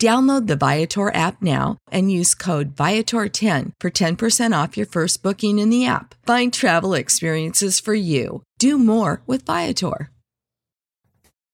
Download 0.00 0.48
the 0.48 0.56
Viator 0.56 1.14
app 1.14 1.40
now 1.40 1.78
and 1.90 2.10
use 2.10 2.34
code 2.34 2.74
Viator10 2.74 3.72
for 3.80 3.90
10% 3.90 4.62
off 4.62 4.76
your 4.76 4.86
first 4.86 5.22
booking 5.22 5.58
in 5.60 5.70
the 5.70 5.86
app. 5.86 6.16
Find 6.26 6.52
travel 6.52 6.94
experiences 6.94 7.78
for 7.78 7.94
you. 7.94 8.42
Do 8.58 8.78
more 8.78 9.22
with 9.26 9.46
Viator. 9.46 10.10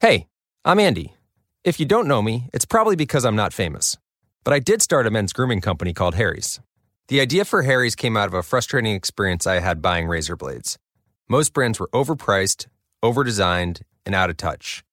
Hey, 0.00 0.26
I'm 0.64 0.78
Andy. 0.78 1.14
If 1.64 1.78
you 1.78 1.84
don't 1.84 2.08
know 2.08 2.22
me, 2.22 2.48
it's 2.54 2.64
probably 2.64 2.96
because 2.96 3.24
I'm 3.24 3.36
not 3.36 3.52
famous. 3.52 3.98
But 4.44 4.54
I 4.54 4.60
did 4.60 4.80
start 4.80 5.06
a 5.06 5.10
men's 5.10 5.32
grooming 5.32 5.60
company 5.60 5.92
called 5.92 6.14
Harry's. 6.14 6.60
The 7.08 7.20
idea 7.20 7.44
for 7.44 7.62
Harry's 7.62 7.94
came 7.94 8.16
out 8.16 8.28
of 8.28 8.34
a 8.34 8.42
frustrating 8.42 8.94
experience 8.94 9.46
I 9.46 9.60
had 9.60 9.82
buying 9.82 10.06
razor 10.06 10.36
blades. 10.36 10.78
Most 11.28 11.52
brands 11.52 11.78
were 11.78 11.88
overpriced, 11.88 12.66
overdesigned, 13.04 13.82
and 14.06 14.14
out 14.14 14.30
of 14.30 14.36
touch. 14.38 14.84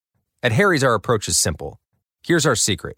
At 0.43 0.51
Harry's, 0.51 0.83
our 0.83 0.93
approach 0.93 1.27
is 1.27 1.37
simple. 1.37 1.79
Here's 2.23 2.45
our 2.45 2.55
secret. 2.55 2.97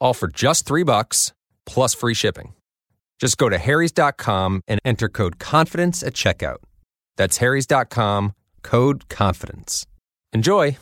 all 0.00 0.14
for 0.14 0.28
just 0.28 0.66
three 0.66 0.82
bucks 0.82 1.32
plus 1.64 1.94
free 1.94 2.14
shipping. 2.14 2.54
Just 3.18 3.38
go 3.38 3.48
to 3.48 3.58
harrys.com 3.58 4.62
and 4.68 4.78
enter 4.84 5.08
code 5.08 5.38
confidence 5.38 6.02
at 6.02 6.12
checkout. 6.12 6.58
That's 7.16 7.38
harrys.com, 7.38 8.34
code 8.62 9.08
confidence. 9.08 9.86
Enjoy. 10.32 10.76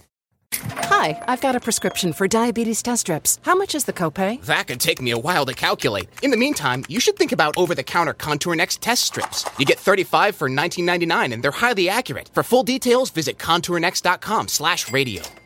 Hi, 0.54 1.20
I've 1.26 1.40
got 1.40 1.56
a 1.56 1.60
prescription 1.60 2.12
for 2.12 2.28
diabetes 2.28 2.82
test 2.82 3.02
strips. 3.02 3.40
How 3.42 3.54
much 3.54 3.74
is 3.74 3.84
the 3.84 3.92
copay? 3.92 4.40
That 4.42 4.68
could 4.68 4.80
take 4.80 5.00
me 5.00 5.10
a 5.10 5.18
while 5.18 5.46
to 5.46 5.54
calculate. 5.54 6.08
In 6.22 6.30
the 6.30 6.36
meantime, 6.36 6.84
you 6.88 7.00
should 7.00 7.16
think 7.16 7.32
about 7.32 7.56
over-the-counter 7.56 8.14
Contour 8.14 8.54
Next 8.54 8.80
test 8.80 9.04
strips. 9.04 9.44
You 9.58 9.66
get 9.66 9.78
35 9.78 10.36
for 10.36 10.48
19.99 10.48 11.32
and 11.32 11.42
they're 11.42 11.50
highly 11.50 11.88
accurate. 11.88 12.30
For 12.32 12.42
full 12.42 12.62
details, 12.62 13.10
visit 13.10 13.38
contournext.com/radio. 13.38 15.43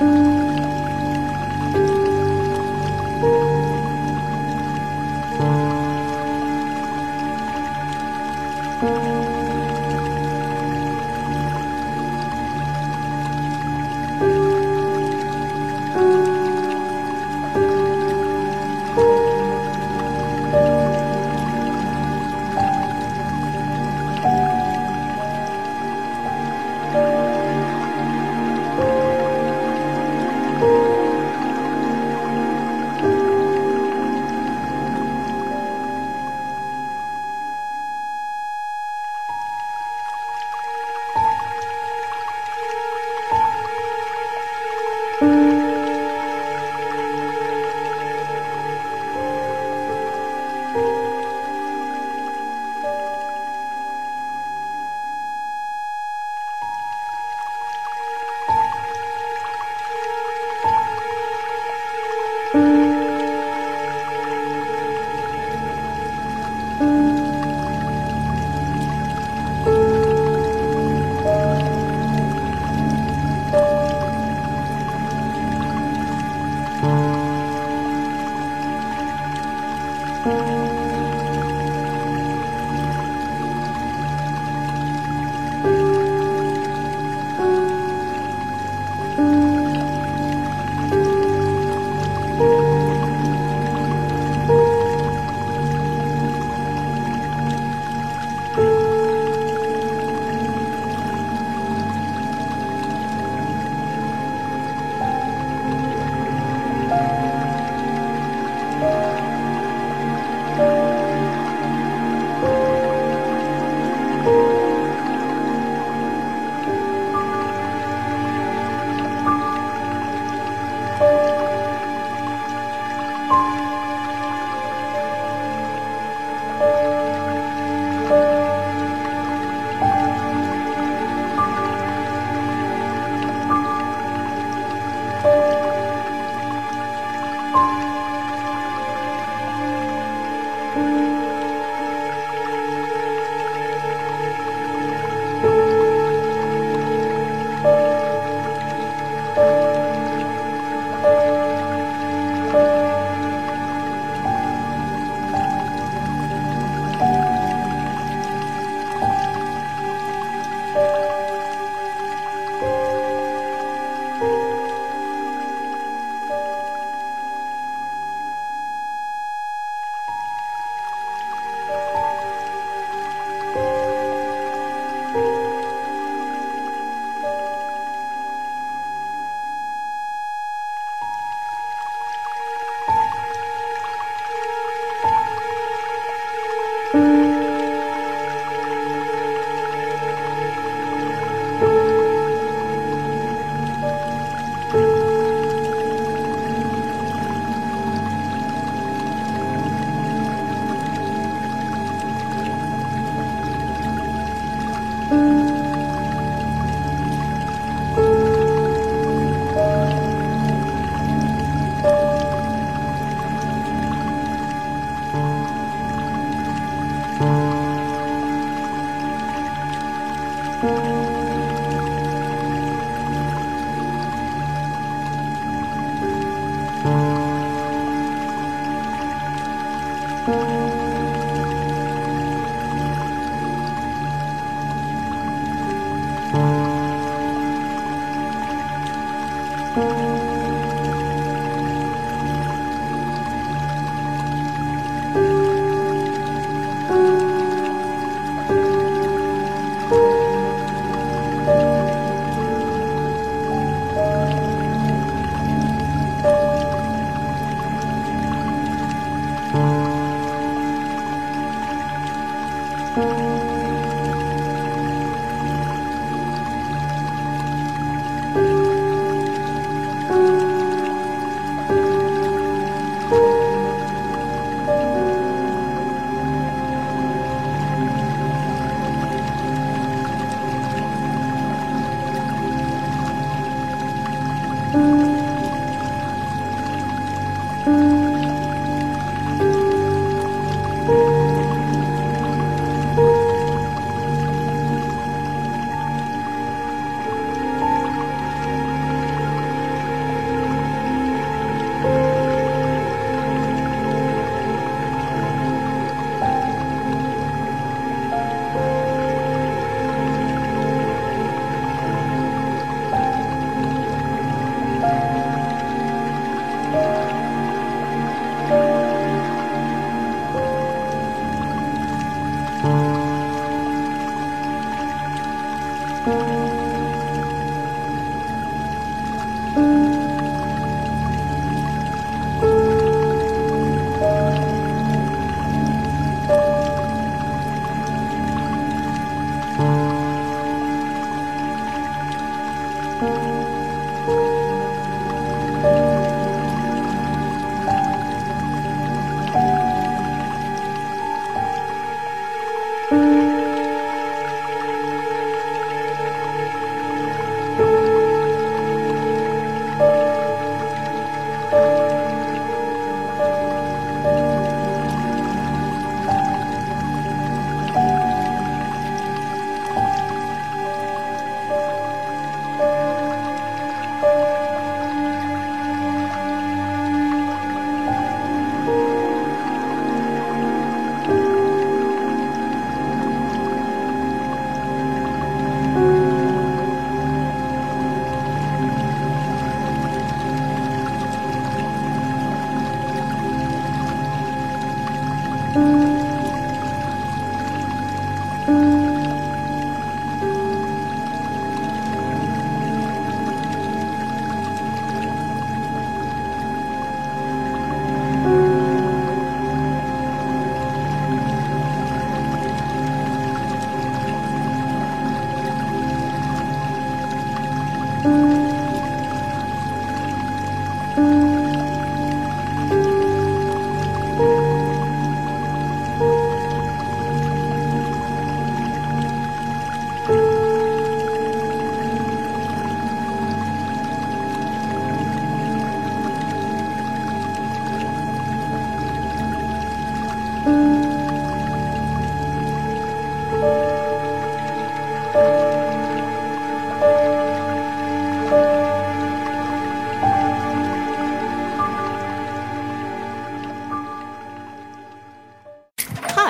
Bye. 0.00 0.29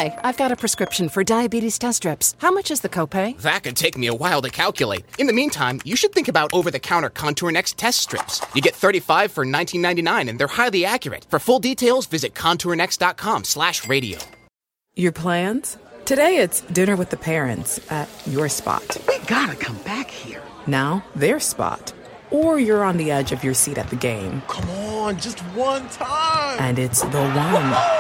Hi, 0.01 0.19
I've 0.25 0.39
got 0.39 0.51
a 0.51 0.57
prescription 0.57 1.11
for 1.11 1.23
diabetes 1.23 1.79
test 1.79 1.99
strips. 1.99 2.35
How 2.39 2.51
much 2.51 2.71
is 2.71 2.81
the 2.81 2.89
copay? 2.89 3.37
That 3.43 3.65
could 3.65 3.77
take 3.77 3.99
me 3.99 4.07
a 4.07 4.15
while 4.15 4.41
to 4.41 4.49
calculate. 4.49 5.05
In 5.19 5.27
the 5.27 5.35
meantime, 5.35 5.79
you 5.85 5.95
should 5.95 6.15
think 6.15 6.27
about 6.27 6.55
over-the-counter 6.55 7.11
Contour 7.11 7.51
Next 7.53 7.77
test 7.77 8.01
strips. 8.01 8.41
You 8.55 8.63
get 8.63 8.75
35 8.75 9.31
for 9.31 9.45
$19.99 9.45 10.31
and 10.31 10.39
they're 10.39 10.49
highly 10.49 10.87
accurate. 10.87 11.27
For 11.29 11.39
full 11.39 11.59
details, 11.59 12.07
visit 12.07 12.33
contournext.com 12.33 13.45
slash 13.45 13.87
radio. 13.87 14.19
Your 14.97 15.13
plans? 15.13 15.77
Today 16.07 16.39
it's 16.39 16.63
dinner 16.63 16.97
with 16.97 17.11
the 17.11 17.19
parents 17.19 17.79
at 17.93 18.09
your 18.27 18.49
spot. 18.49 18.97
We 19.07 19.19
gotta 19.27 19.55
come 19.55 19.77
back 19.83 20.11
here. 20.11 20.43
Now, 20.67 21.05
their 21.15 21.41
spot. 21.41 21.93
Or 22.31 22.59
you're 22.59 22.85
on 22.85 22.97
the 22.97 23.11
edge 23.11 23.33
of 23.33 23.45
your 23.45 23.53
seat 23.53 23.77
at 23.77 23.91
the 23.91 23.97
game. 23.97 24.41
Come 24.49 24.71
on, 24.71 25.19
just 25.19 25.41
one 25.55 25.87
time. 25.91 26.59
And 26.59 26.79
it's 26.79 27.03
the 27.03 27.21
one. 27.21 28.00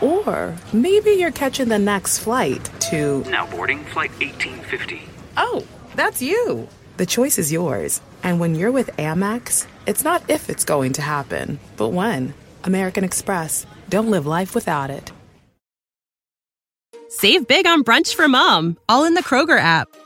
Or 0.00 0.56
maybe 0.72 1.10
you're 1.10 1.30
catching 1.30 1.68
the 1.68 1.78
next 1.78 2.18
flight 2.18 2.70
to. 2.90 3.22
Now 3.24 3.46
boarding 3.46 3.84
flight 3.84 4.10
1850. 4.20 5.02
Oh, 5.36 5.66
that's 5.94 6.22
you. 6.22 6.68
The 6.96 7.06
choice 7.06 7.38
is 7.38 7.52
yours. 7.52 8.00
And 8.22 8.40
when 8.40 8.54
you're 8.54 8.72
with 8.72 8.96
Amex, 8.96 9.66
it's 9.86 10.04
not 10.04 10.28
if 10.28 10.48
it's 10.48 10.64
going 10.64 10.92
to 10.94 11.02
happen, 11.02 11.58
but 11.76 11.88
when. 11.88 12.34
American 12.64 13.04
Express. 13.04 13.66
Don't 13.88 14.10
live 14.10 14.26
life 14.26 14.54
without 14.54 14.90
it. 14.90 15.12
Save 17.08 17.46
big 17.46 17.66
on 17.66 17.84
brunch 17.84 18.14
for 18.14 18.28
mom, 18.28 18.76
all 18.88 19.04
in 19.04 19.14
the 19.14 19.22
Kroger 19.22 19.58
app. 19.58 19.88